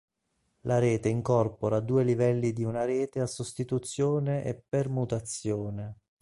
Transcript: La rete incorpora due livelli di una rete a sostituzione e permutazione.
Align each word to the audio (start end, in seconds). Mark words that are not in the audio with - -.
La 0.61 0.79
rete 0.79 1.09
incorpora 1.09 1.79
due 1.79 2.03
livelli 2.03 2.53
di 2.53 2.63
una 2.63 2.85
rete 2.85 3.19
a 3.19 3.27
sostituzione 3.27 4.43
e 4.43 4.55
permutazione. 4.67 5.97